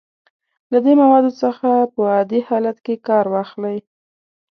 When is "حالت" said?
2.47-2.77